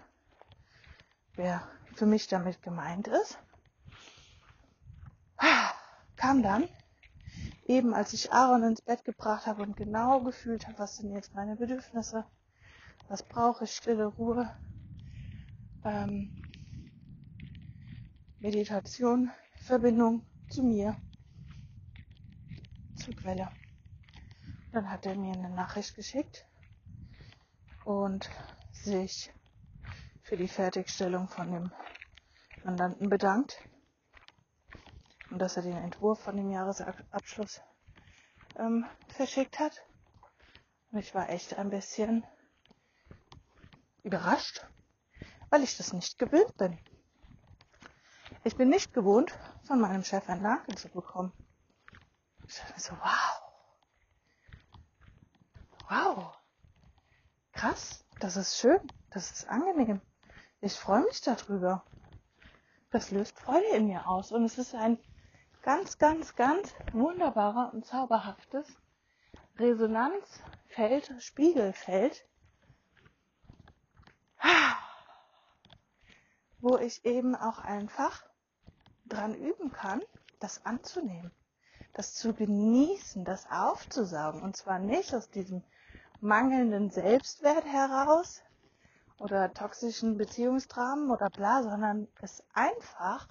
wer 1.36 1.68
für 1.96 2.06
mich 2.06 2.28
damit 2.28 2.62
gemeint 2.62 3.08
ist, 3.08 3.40
kam 6.16 6.44
dann, 6.44 6.68
eben 7.66 7.94
als 7.94 8.14
ich 8.14 8.32
Aaron 8.32 8.64
ins 8.64 8.82
Bett 8.82 9.06
gebracht 9.06 9.48
habe 9.48 9.64
und 9.64 9.76
genau 9.76 10.22
gefühlt 10.22 10.68
habe, 10.68 10.80
was 10.80 10.98
sind 10.98 11.14
jetzt 11.14 11.34
meine 11.34 11.56
Bedürfnisse, 11.56 12.26
was 13.08 13.24
brauche 13.24 13.64
ich, 13.64 13.72
stille 13.72 14.06
Ruhe, 14.06 14.52
ähm, 15.84 16.32
Meditation, 18.40 19.32
Verbindung 19.70 20.26
zu 20.50 20.64
mir, 20.64 20.98
Zugwelle. 22.96 23.52
Dann 24.72 24.90
hat 24.90 25.06
er 25.06 25.16
mir 25.16 25.34
eine 25.34 25.52
Nachricht 25.52 25.94
geschickt 25.94 26.48
und 27.86 28.32
sich 28.72 29.32
für 30.24 30.38
die 30.38 30.48
Fertigstellung 30.48 31.28
von 31.28 31.52
dem 31.52 31.72
Mandanten 32.64 33.10
bedankt 33.10 33.64
und 35.30 35.38
dass 35.38 35.56
er 35.56 35.62
den 35.62 35.78
Entwurf 35.78 36.20
von 36.20 36.36
dem 36.36 36.50
Jahresabschluss 36.50 37.62
ähm, 38.56 38.88
verschickt 39.10 39.60
hat. 39.60 39.86
Und 40.92 40.98
ich 40.98 41.14
war 41.14 41.30
echt 41.30 41.60
ein 41.60 41.70
bisschen 41.70 42.26
überrascht, 44.02 44.66
weil 45.52 45.62
ich 45.62 45.78
das 45.78 45.94
nicht 45.94 46.18
gewöhnt 46.18 46.58
bin. 46.58 46.80
Ich 48.44 48.56
bin 48.56 48.70
nicht 48.70 48.94
gewohnt, 48.94 49.38
von 49.64 49.82
meinem 49.82 50.04
Chef 50.04 50.30
ein 50.30 50.42
Danke 50.42 50.74
zu 50.76 50.88
bekommen. 50.88 51.34
Ich 52.48 52.58
dachte 52.58 52.80
so, 52.80 52.94
wow. 52.94 53.42
Wow. 55.90 56.38
Krass. 57.52 58.06
Das 58.20 58.38
ist 58.38 58.58
schön. 58.58 58.80
Das 59.12 59.32
ist 59.32 59.50
angenehm. 59.50 60.02
Ich 60.62 60.74
freue 60.74 61.04
mich 61.04 61.22
darüber. 61.22 61.84
Das 62.92 63.12
löst 63.12 63.38
Freude 63.38 63.68
in 63.76 63.88
mir 63.88 64.08
aus. 64.08 64.32
Und 64.32 64.46
es 64.46 64.58
ist 64.58 64.74
ein 64.74 64.98
ganz, 65.62 65.98
ganz, 65.98 66.36
ganz 66.36 66.74
wunderbarer 66.94 67.74
und 67.74 67.86
zauberhaftes 67.86 68.68
Resonanzfeld, 69.58 71.14
Spiegelfeld, 71.20 72.26
wo 76.60 76.78
ich 76.78 77.04
eben 77.04 77.36
auch 77.36 77.60
einfach 77.60 78.29
dran 79.10 79.36
üben 79.36 79.72
kann, 79.72 80.02
das 80.40 80.66
anzunehmen, 80.66 81.32
das 81.94 82.14
zu 82.16 82.34
genießen, 82.34 83.26
das 83.26 83.50
aufzusaugen. 83.50 84.42
Und 84.42 84.56
zwar 84.56 84.80
nicht 84.80 85.14
aus 85.14 85.30
diesem 85.30 85.64
mangelnden 86.22 86.90
Selbstwert 86.90 87.66
heraus 87.66 88.42
oder 89.18 89.54
toxischen 89.54 90.18
Beziehungsdramen 90.18 91.12
oder 91.12 91.30
bla, 91.30 91.64
sondern 91.64 92.08
es 92.22 92.44
einfach 92.54 93.28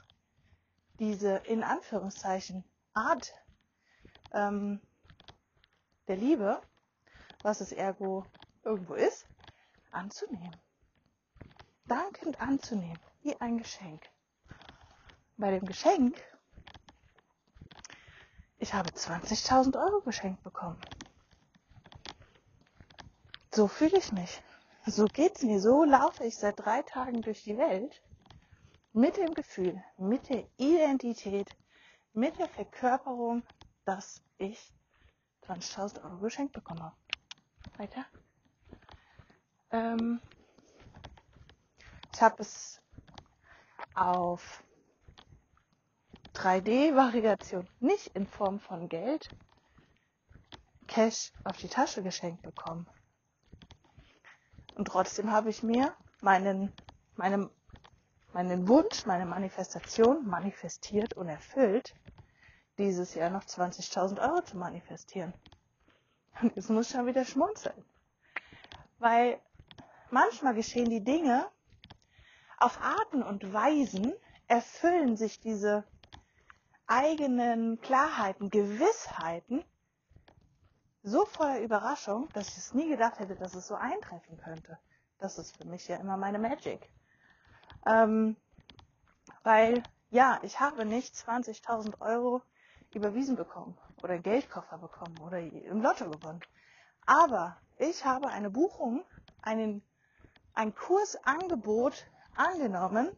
diese 0.99 1.37
in 1.47 1.63
Anführungszeichen 1.63 2.65
Art 2.93 3.33
ähm, 4.33 4.81
der 6.09 6.17
Liebe, 6.17 6.61
was 7.43 7.61
es 7.61 7.73
ergo 7.73 8.25
irgendwo 8.65 8.95
ist, 8.95 9.27
anzunehmen. 9.91 10.57
Dankend 11.87 12.41
anzunehmen, 12.41 12.99
wie 13.23 13.41
ein 13.41 13.59
Geschenk. 13.59 14.03
Bei 15.41 15.53
dem 15.53 15.69
Geschenk, 15.69 16.21
ich 18.57 18.75
habe 18.75 18.91
20.000 18.91 19.81
Euro 19.81 20.01
geschenkt 20.01 20.43
bekommen. 20.43 20.85
So 23.55 23.69
fühle 23.69 23.99
ich 23.99 24.11
mich. 24.11 24.43
So 24.85 25.09
geht's 25.09 25.45
mir. 25.45 25.61
So 25.61 25.85
laufe 25.85 26.25
ich 26.25 26.37
seit 26.37 26.59
drei 26.59 26.83
Tagen 26.83 27.23
durch 27.23 27.45
die 27.45 27.57
Welt 27.57 28.03
mit 28.93 29.17
dem 29.17 29.33
Gefühl, 29.35 29.81
mit 29.97 30.29
der 30.29 30.45
Identität, 30.57 31.57
mit 32.13 32.37
der 32.41 32.49
Verkörperung, 32.49 33.45
dass 33.85 34.21
ich 34.39 34.75
20.000 35.47 36.03
Euro 36.03 36.19
geschenkt 36.19 36.53
bekomme. 36.53 36.93
Weiter. 37.77 38.05
Ähm, 39.71 40.21
ich 42.13 42.21
habe 42.21 42.43
es 42.43 42.83
auf 43.95 44.65
3D-Variation, 46.39 47.67
nicht 47.81 48.15
in 48.15 48.25
Form 48.25 48.61
von 48.61 48.89
Geld, 48.89 49.29
Cash 50.87 51.33
auf 51.43 51.57
die 51.57 51.67
Tasche 51.67 52.05
geschenkt 52.05 52.43
bekommen. 52.43 52.87
Und 54.77 54.87
trotzdem 54.87 55.33
habe 55.33 55.51
ich 55.51 55.65
mir 55.65 55.97
meinen, 56.21 56.73
meinem, 57.17 57.51
meinen 58.33 58.69
Wunsch, 58.69 59.05
meine 59.05 59.27
Manifestation 59.27 60.29
manifestiert 60.29 61.15
und 61.15 61.29
erfüllt, 61.29 61.97
dieses 62.79 63.15
Jahr 63.15 63.31
noch 63.31 63.43
20.000 63.43 64.21
Euro 64.21 64.41
zu 64.43 64.57
manifestieren. 64.57 65.35
Und 66.41 66.55
jetzt 66.55 66.71
muss 66.71 66.87
ich 66.87 66.97
schon 66.97 67.07
wieder 67.07 67.25
schmunzeln. 67.25 67.85
Weil 69.01 69.41
manchmal 70.11 70.55
geschehen 70.55 70.89
die 70.89 71.03
Dinge 71.03 71.51
auf 72.59 72.81
Arten 72.81 73.25
und 73.25 73.53
Weisen, 73.53 74.13
erfüllen 74.47 75.17
sich 75.17 75.41
diese 75.41 75.85
eigenen 76.89 77.81
Klarheiten, 77.81 78.51
Gewissheiten 78.51 79.65
so 81.03 81.25
voller 81.27 81.61
Überraschung, 81.61 82.29
dass 82.33 82.49
ich 82.49 82.57
es 82.57 82.75
nie 82.75 82.89
gedacht 82.89 83.19
hätte, 83.19 83.37
dass 83.37 83.55
es 83.55 83.67
so 83.67 83.75
eintreffen 83.75 84.37
könnte. 84.39 84.79
Das 85.19 85.39
ist 85.39 85.57
für 85.57 85.65
mich 85.65 85.87
ja 85.89 85.97
immer 85.97 86.17
meine 86.17 86.39
Magic. 86.39 86.91
Ähm, 87.87 88.37
weil, 89.43 89.83
ja, 90.11 90.39
ich 90.43 90.61
habe 90.61 90.85
nicht 90.85 91.15
20.000 91.15 92.01
Euro 92.01 92.43
überwiesen 92.93 93.37
bekommen 93.37 93.79
oder 94.03 94.15
einen 94.15 94.23
Geldkoffer 94.23 94.79
bekommen 94.79 95.19
oder 95.21 95.39
im 95.39 95.83
Lotto 95.83 96.11
gewonnen. 96.11 96.41
Aber 97.07 97.57
ich 97.79 98.05
habe 98.05 98.29
eine 98.29 98.51
Buchung, 98.51 99.05
einen, 99.43 99.83
ein 100.55 100.75
Kursangebot 100.75 102.07
angenommen, 102.35 103.17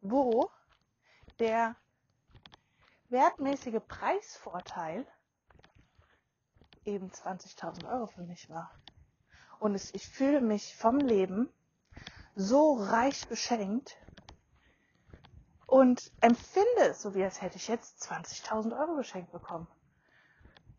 wo 0.00 0.50
der 1.38 1.76
wertmäßige 3.08 3.80
Preisvorteil 3.86 5.06
eben 6.84 7.10
20.000 7.10 7.90
Euro 7.90 8.06
für 8.06 8.22
mich 8.22 8.48
war. 8.50 8.70
Und 9.58 9.74
es, 9.74 9.92
ich 9.94 10.08
fühle 10.08 10.40
mich 10.40 10.74
vom 10.76 10.98
Leben 10.98 11.48
so 12.34 12.74
reich 12.74 13.26
beschenkt, 13.28 13.96
und 15.68 16.10
empfinde 16.22 16.88
es 16.88 17.02
so, 17.02 17.14
wie 17.14 17.22
als 17.22 17.42
hätte 17.42 17.56
ich 17.56 17.68
jetzt 17.68 18.02
20.000 18.10 18.72
Euro 18.80 18.96
geschenkt 18.96 19.30
bekommen. 19.32 19.68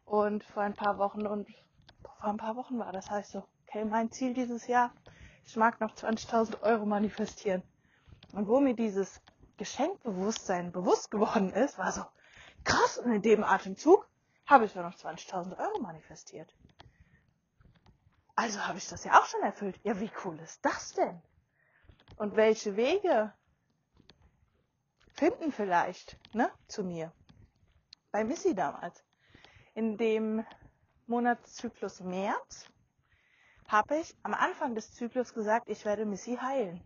Und 0.04 0.44
vor 0.44 0.64
ein 0.64 0.74
paar 0.74 0.98
Wochen 0.98 1.28
und 1.28 1.48
vor 2.02 2.32
ein 2.32 2.38
paar 2.38 2.56
Wochen 2.56 2.80
war 2.80 2.92
das, 2.92 3.12
heißt 3.12 3.34
so, 3.34 3.44
okay, 3.68 3.86
mein 3.86 4.10
Ziel 4.10 4.34
dieses 4.34 4.66
Jahr, 4.66 4.92
ich 5.46 5.56
mag 5.56 5.80
noch 5.80 5.94
20.000 5.94 6.64
Euro 6.64 6.88
manifestieren. 6.88 7.62
Und 8.34 8.48
wo 8.48 8.60
mir 8.60 8.76
dieses 8.76 9.22
Geschenkbewusstsein 9.60 10.72
bewusst 10.72 11.12
geworden 11.12 11.52
ist, 11.52 11.78
war 11.78 11.92
so, 11.92 12.06
krass, 12.64 12.98
und 12.98 13.12
in 13.12 13.22
dem 13.22 13.44
Atemzug 13.44 14.08
habe 14.48 14.66
ich 14.66 14.74
ja 14.74 14.82
noch 14.82 14.96
20.000 14.96 15.60
Euro 15.60 15.80
manifestiert. 15.82 16.56
Also 18.36 18.66
habe 18.66 18.78
ich 18.78 18.88
das 18.88 19.04
ja 19.04 19.20
auch 19.20 19.26
schon 19.26 19.42
erfüllt. 19.42 19.78
Ja, 19.84 20.00
wie 20.00 20.10
cool 20.24 20.40
ist 20.40 20.64
das 20.64 20.94
denn? 20.94 21.22
Und 22.16 22.38
welche 22.38 22.78
Wege 22.78 23.34
finden 25.14 25.52
vielleicht 25.52 26.18
ne, 26.34 26.50
zu 26.68 26.86
mir. 26.86 27.12
Bei 28.12 28.24
Missy 28.24 28.56
damals. 28.56 29.04
In 29.76 29.98
dem 29.98 30.46
Monatszyklus 31.06 32.00
März 32.00 32.66
habe 33.68 33.98
ich 33.98 34.16
am 34.24 34.34
Anfang 34.34 34.74
des 34.74 34.94
Zyklus 34.94 35.34
gesagt, 35.34 35.68
ich 35.68 35.84
werde 35.84 36.06
Missy 36.06 36.38
heilen. 36.38 36.82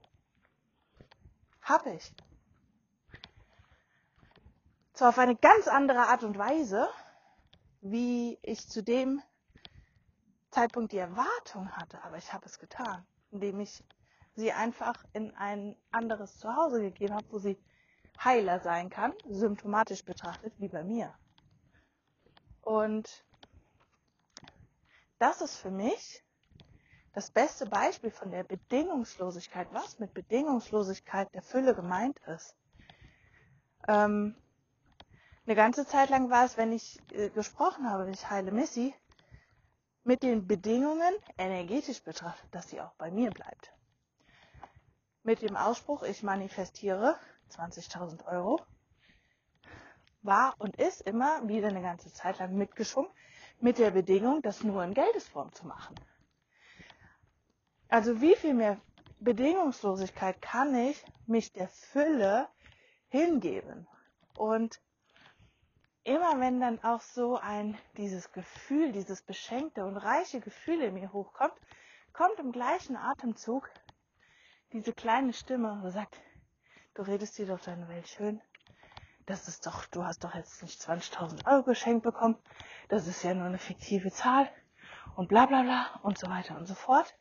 Habe 1.61 1.91
ich. 1.91 2.11
Zwar 5.03 5.09
auf 5.09 5.19
eine 5.19 5.35
ganz 5.35 5.67
andere 5.67 6.07
Art 6.07 6.23
und 6.23 6.37
Weise, 6.37 6.87
wie 7.81 8.39
ich 8.41 8.69
zu 8.69 8.81
dem 8.81 9.21
Zeitpunkt 10.49 10.93
die 10.93 10.97
Erwartung 10.97 11.69
hatte, 11.71 12.01
aber 12.05 12.15
ich 12.15 12.31
habe 12.31 12.45
es 12.45 12.57
getan, 12.57 13.05
indem 13.29 13.59
ich 13.59 13.83
sie 14.35 14.53
einfach 14.53 15.03
in 15.11 15.35
ein 15.35 15.75
anderes 15.91 16.37
Zuhause 16.37 16.79
gegeben 16.79 17.15
habe, 17.15 17.25
wo 17.31 17.37
sie 17.37 17.57
heiler 18.23 18.61
sein 18.61 18.89
kann, 18.89 19.11
symptomatisch 19.27 20.05
betrachtet, 20.05 20.53
wie 20.57 20.69
bei 20.69 20.85
mir. 20.85 21.13
Und 22.61 23.25
das 25.19 25.41
ist 25.41 25.57
für 25.57 25.71
mich 25.71 26.23
das 27.11 27.29
beste 27.29 27.65
Beispiel 27.65 28.11
von 28.11 28.31
der 28.31 28.45
Bedingungslosigkeit, 28.45 29.67
was 29.73 29.99
mit 29.99 30.13
Bedingungslosigkeit 30.13 31.27
der 31.33 31.41
Fülle 31.41 31.75
gemeint 31.75 32.21
ist. 32.25 32.55
Ähm, 33.89 34.37
eine 35.45 35.55
ganze 35.55 35.85
Zeit 35.85 36.09
lang 36.09 36.29
war 36.29 36.45
es, 36.45 36.57
wenn 36.57 36.71
ich 36.71 36.99
äh, 37.11 37.29
gesprochen 37.29 37.89
habe, 37.89 38.09
ich 38.09 38.29
heile 38.29 38.51
Missy, 38.51 38.93
mit 40.03 40.23
den 40.23 40.47
Bedingungen 40.47 41.13
energetisch 41.37 42.01
betrachtet, 42.03 42.53
dass 42.53 42.69
sie 42.69 42.81
auch 42.81 42.93
bei 42.95 43.11
mir 43.11 43.31
bleibt. 43.31 43.73
Mit 45.23 45.41
dem 45.41 45.55
Ausspruch, 45.55 46.03
ich 46.03 46.23
manifestiere 46.23 47.17
20.000 47.51 48.25
Euro, 48.25 48.61
war 50.21 50.55
und 50.59 50.75
ist 50.77 51.01
immer 51.01 51.47
wieder 51.47 51.69
eine 51.69 51.81
ganze 51.81 52.11
Zeit 52.11 52.39
lang 52.39 52.55
mitgeschwungen, 52.55 53.11
mit 53.59 53.77
der 53.77 53.91
Bedingung, 53.91 54.41
das 54.41 54.63
nur 54.63 54.83
in 54.83 54.93
Geldesform 54.93 55.53
zu 55.53 55.67
machen. 55.67 55.95
Also 57.87 58.21
wie 58.21 58.35
viel 58.35 58.53
mehr 58.53 58.77
Bedingungslosigkeit 59.19 60.41
kann 60.41 60.75
ich 60.75 61.03
mich 61.27 61.53
der 61.53 61.69
Fülle 61.69 62.49
hingeben? 63.09 63.87
Und 64.35 64.81
immer 66.03 66.39
wenn 66.39 66.59
dann 66.59 66.83
auch 66.83 67.01
so 67.01 67.37
ein, 67.37 67.77
dieses 67.97 68.31
Gefühl, 68.31 68.91
dieses 68.91 69.21
beschenkte 69.21 69.85
und 69.85 69.97
reiche 69.97 70.39
Gefühl 70.41 70.81
in 70.81 70.93
mir 70.93 71.13
hochkommt, 71.13 71.53
kommt 72.11 72.39
im 72.39 72.51
gleichen 72.51 72.95
Atemzug 72.95 73.69
diese 74.73 74.93
kleine 74.93 75.33
Stimme, 75.33 75.81
die 75.85 75.91
sagt, 75.91 76.17
du 76.95 77.03
redest 77.03 77.37
dir 77.37 77.45
doch 77.45 77.59
deine 77.59 77.87
Welt 77.87 78.07
schön. 78.07 78.41
Das 79.25 79.47
ist 79.47 79.65
doch, 79.65 79.85
du 79.85 80.03
hast 80.03 80.23
doch 80.23 80.35
jetzt 80.35 80.61
nicht 80.61 80.81
20.000 80.81 81.47
Euro 81.47 81.63
geschenkt 81.63 82.03
bekommen. 82.03 82.37
Das 82.89 83.07
ist 83.07 83.23
ja 83.23 83.33
nur 83.33 83.45
eine 83.45 83.59
fiktive 83.59 84.11
Zahl 84.11 84.49
und 85.15 85.29
bla 85.29 85.45
bla 85.45 85.61
bla 85.61 85.99
und 86.03 86.17
so 86.17 86.27
weiter 86.27 86.57
und 86.57 86.65
so 86.65 86.73
fort. 86.73 87.15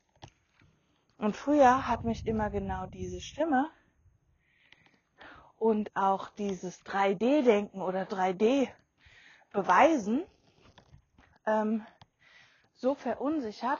Und 1.18 1.36
früher 1.36 1.86
hat 1.86 2.02
mich 2.02 2.26
immer 2.26 2.50
genau 2.50 2.86
diese 2.86 3.20
Stimme 3.20 3.70
und 5.62 5.94
auch 5.94 6.28
dieses 6.30 6.84
3D-Denken 6.84 7.80
oder 7.82 8.02
3D-Beweisen 8.02 10.26
ähm, 11.46 11.86
so 12.74 12.96
verunsichert, 12.96 13.78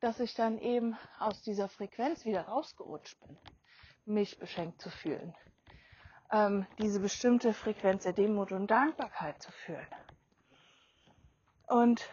dass 0.00 0.20
ich 0.20 0.32
dann 0.32 0.58
eben 0.58 0.96
aus 1.18 1.42
dieser 1.42 1.68
Frequenz 1.68 2.24
wieder 2.24 2.48
rausgerutscht 2.48 3.20
bin, 3.20 3.36
mich 4.06 4.38
beschenkt 4.38 4.80
zu 4.80 4.88
fühlen, 4.88 5.34
ähm, 6.32 6.66
diese 6.78 7.00
bestimmte 7.00 7.52
Frequenz 7.52 8.04
der 8.04 8.14
Demut 8.14 8.50
und 8.50 8.70
Dankbarkeit 8.70 9.42
zu 9.42 9.52
fühlen. 9.52 9.86
Und 11.66 12.08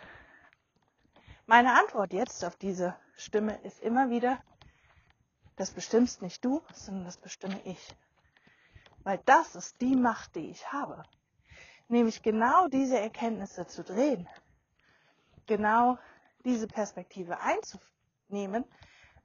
meine 1.45 1.79
Antwort 1.79 2.11
jetzt 2.11 2.43
auf 2.43 2.57
diese 2.57 2.97
Stimme 3.15 3.57
ist 3.63 3.79
immer 3.79 4.09
wieder, 4.09 4.43
das 5.55 5.71
bestimmst 5.71 6.21
nicht 6.21 6.43
du, 6.43 6.61
sondern 6.73 7.05
das 7.05 7.15
bestimme 7.15 7.61
ich. 7.63 7.95
Weil 9.05 9.21
das 9.25 9.55
ist 9.55 9.79
die 9.81 9.95
Macht, 9.95 10.35
die 10.35 10.49
ich 10.49 10.73
habe. 10.73 11.03
Nämlich 11.87 12.23
genau 12.23 12.67
diese 12.67 12.99
Erkenntnisse 12.99 13.67
zu 13.67 13.83
drehen. 13.83 14.27
Genau 15.45 15.99
diese 16.43 16.67
Perspektive 16.67 17.39
einzunehmen, 17.39 18.65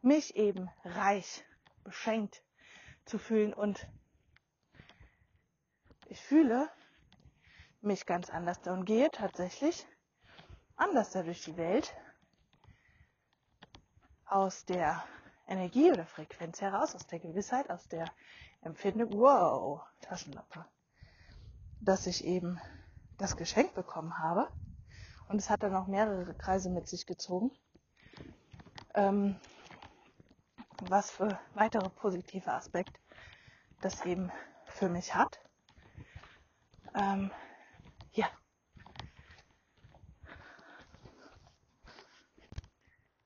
mich 0.03 0.37
eben 0.37 0.71
reich, 0.85 1.43
beschenkt 1.83 2.43
zu 3.07 3.19
fühlen 3.19 3.55
und 3.55 3.89
ich 6.07 6.21
fühle 6.21 6.69
mich 7.81 8.05
ganz 8.05 8.29
anders 8.29 8.59
und 8.67 8.85
gehe 8.85 9.11
tatsächlich 9.11 9.87
anders 10.77 11.13
durch 11.13 11.43
die 11.45 11.57
Welt 11.57 11.95
aus 14.27 14.67
der 14.67 15.03
Energie 15.49 15.91
oder 15.91 16.05
Frequenz 16.05 16.61
heraus, 16.61 16.95
aus 16.95 17.07
der 17.07 17.19
Gewissheit, 17.19 17.71
aus 17.71 17.89
der 17.89 18.05
Empfindung, 18.63 19.11
wow, 19.19 19.83
Taschenlampe, 20.01 20.67
dass 21.81 22.07
ich 22.07 22.25
eben 22.25 22.61
das 23.19 23.37
Geschenk 23.37 23.75
bekommen 23.75 24.19
habe. 24.19 24.51
Und 25.29 25.39
es 25.39 25.49
hat 25.49 25.63
dann 25.63 25.77
auch 25.77 25.87
mehrere 25.87 26.35
Kreise 26.35 26.71
mit 26.71 26.89
sich 26.89 27.07
gezogen. 27.07 27.51
Ähm, 28.95 29.41
was 30.81 31.11
für 31.11 31.39
weitere 31.55 31.91
positive 31.91 32.53
Aspekt 32.53 33.01
das 33.81 34.05
eben 34.05 34.33
für 34.67 34.89
mich 34.89 35.15
hat. 35.15 35.41
Ähm, 36.95 37.31
ja. 38.13 38.29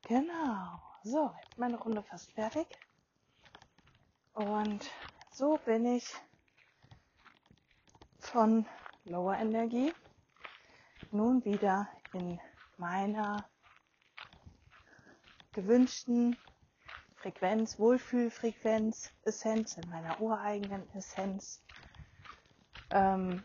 Genau. 0.04 0.80
So, 1.02 1.34
jetzt 1.42 1.58
meine 1.58 1.78
Runde 1.78 2.02
fast 2.02 2.32
fertig. 2.32 2.66
Und 4.34 4.90
so 5.34 5.58
bin 5.64 5.84
ich 5.84 6.14
von 8.20 8.66
Lower 9.04 9.36
Energie 9.36 9.92
nun 11.10 11.44
wieder 11.44 11.88
in 12.12 12.38
meiner 12.76 13.44
gewünschten 15.52 16.36
Frequenz, 17.16 17.80
Wohlfühlfrequenz, 17.80 19.10
Essenz, 19.24 19.76
in 19.76 19.90
meiner 19.90 20.20
ureigenen 20.20 20.88
Essenz. 20.94 21.60
Ähm, 22.90 23.42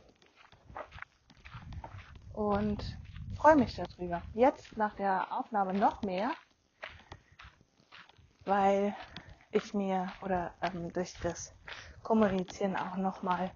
und 2.33 2.99
freue 3.35 3.55
mich 3.55 3.75
darüber. 3.75 4.21
Jetzt 4.35 4.77
nach 4.77 4.95
der 4.95 5.35
Aufnahme 5.35 5.73
noch 5.73 6.03
mehr, 6.03 6.33
weil 8.45 8.95
ich 9.51 9.73
mir 9.73 10.11
oder 10.21 10.53
ähm, 10.61 10.91
durch 10.93 11.13
das 11.21 11.53
Kommunizieren 12.03 12.75
auch 12.75 12.97
nochmal 12.97 13.51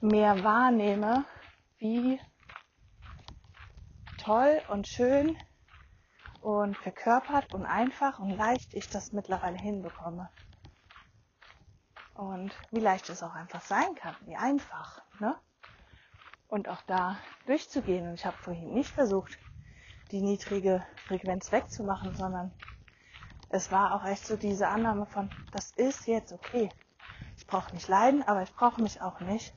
mehr 0.00 0.42
wahrnehme, 0.42 1.24
wie 1.78 2.20
toll 4.18 4.60
und 4.68 4.86
schön 4.88 5.36
und 6.40 6.76
verkörpert 6.76 7.52
und 7.52 7.66
einfach 7.66 8.18
und 8.18 8.30
leicht 8.30 8.74
ich 8.74 8.88
das 8.88 9.12
mittlerweile 9.12 9.58
hinbekomme. 9.58 10.30
Und 12.14 12.52
wie 12.70 12.80
leicht 12.80 13.08
es 13.08 13.22
auch 13.22 13.34
einfach 13.34 13.62
sein 13.62 13.94
kann, 13.94 14.14
wie 14.26 14.36
einfach. 14.36 15.02
Ne? 15.20 15.34
Und 16.48 16.68
auch 16.68 16.82
da 16.82 17.18
durchzugehen. 17.46 18.08
Und 18.08 18.14
ich 18.14 18.26
habe 18.26 18.36
vorhin 18.36 18.74
nicht 18.74 18.90
versucht, 18.90 19.38
die 20.10 20.20
niedrige 20.20 20.84
Frequenz 21.06 21.50
wegzumachen, 21.50 22.14
sondern 22.14 22.52
es 23.50 23.72
war 23.72 23.94
auch 23.94 24.04
echt 24.04 24.26
so 24.26 24.36
diese 24.36 24.68
Annahme 24.68 25.06
von, 25.06 25.28
das 25.52 25.72
ist 25.72 26.06
jetzt 26.06 26.32
okay. 26.32 26.70
Ich 27.36 27.46
brauche 27.46 27.74
nicht 27.74 27.88
leiden, 27.88 28.22
aber 28.22 28.42
ich 28.42 28.54
brauche 28.54 28.80
mich 28.80 29.02
auch 29.02 29.20
nicht 29.20 29.54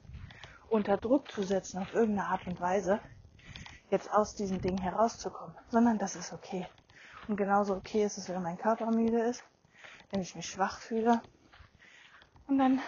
unter 0.69 0.97
Druck 0.97 1.31
zu 1.31 1.43
setzen 1.43 1.79
auf 1.79 1.93
irgendeine 1.93 2.27
Art 2.27 2.47
und 2.47 2.59
Weise, 2.59 2.99
jetzt 3.91 4.11
aus 4.11 4.35
diesem 4.35 4.59
Ding 4.61 4.79
herauszukommen, 4.79 5.55
sondern 5.69 5.99
das 5.99 6.15
ist 6.15 6.33
okay. 6.33 6.67
Und 7.27 7.37
genauso 7.37 7.75
okay 7.75 8.03
ist 8.03 8.17
es, 8.17 8.27
wenn 8.29 8.41
mein 8.41 8.57
Körper 8.57 8.89
müde 8.89 9.21
ist, 9.21 9.43
wenn 10.09 10.21
ich 10.21 10.35
mich 10.35 10.49
schwach 10.49 10.79
fühle. 10.79 11.21
Und 12.47 12.57
dann 12.57 12.81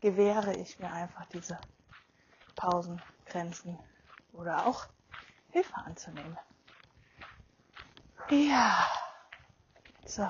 gewähre 0.00 0.54
ich 0.56 0.78
mir 0.78 0.92
einfach 0.92 1.26
diese 1.26 1.58
Pausen, 2.54 3.02
Grenzen 3.26 3.78
oder 4.32 4.66
auch 4.66 4.86
Hilfe 5.50 5.74
anzunehmen. 5.76 6.38
Ja. 8.30 8.86
So. 10.08 10.26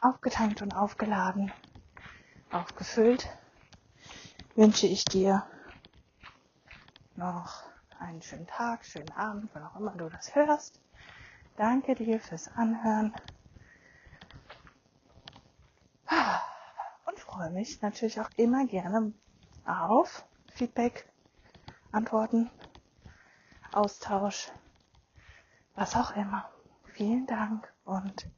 Aufgetankt 0.00 0.60
und 0.60 0.72
aufgeladen, 0.72 1.52
aufgefüllt, 2.50 3.28
wünsche 4.56 4.88
ich 4.88 5.06
dir 5.06 5.46
noch 7.14 7.62
einen 8.00 8.20
schönen 8.22 8.48
Tag, 8.48 8.84
schönen 8.84 9.12
Abend, 9.12 9.50
wann 9.54 9.62
auch 9.62 9.76
immer 9.76 9.92
du 9.92 10.08
das 10.08 10.34
hörst. 10.34 10.80
Danke 11.56 11.94
dir 11.94 12.18
fürs 12.18 12.48
Anhören. 12.48 13.14
Und 17.06 17.20
freue 17.20 17.50
mich 17.50 17.80
natürlich 17.82 18.20
auch 18.20 18.30
immer 18.34 18.66
gerne 18.66 19.12
auf 19.64 20.26
Feedback, 20.48 21.08
Antworten, 21.92 22.50
Austausch, 23.72 24.50
was 25.76 25.94
auch 25.94 26.16
immer. 26.16 26.50
Vielen 26.94 27.26
Dank 27.26 27.74
und 27.82 28.30